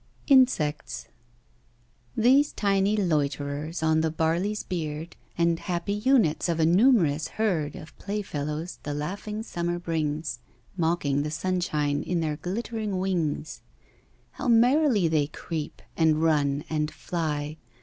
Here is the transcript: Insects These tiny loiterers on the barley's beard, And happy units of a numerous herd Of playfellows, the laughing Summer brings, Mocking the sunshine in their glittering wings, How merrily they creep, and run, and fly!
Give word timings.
Insects 0.25 1.09
These 2.17 2.53
tiny 2.53 2.97
loiterers 2.97 3.83
on 3.83 4.01
the 4.01 4.09
barley's 4.09 4.63
beard, 4.63 5.15
And 5.37 5.59
happy 5.59 5.93
units 5.93 6.49
of 6.49 6.59
a 6.59 6.65
numerous 6.65 7.27
herd 7.27 7.75
Of 7.75 7.95
playfellows, 7.99 8.79
the 8.81 8.95
laughing 8.95 9.43
Summer 9.43 9.77
brings, 9.77 10.39
Mocking 10.75 11.21
the 11.21 11.29
sunshine 11.29 12.01
in 12.01 12.19
their 12.19 12.37
glittering 12.37 12.97
wings, 12.97 13.61
How 14.31 14.47
merrily 14.47 15.07
they 15.07 15.27
creep, 15.27 15.83
and 15.95 16.19
run, 16.23 16.63
and 16.67 16.89
fly! 16.89 17.57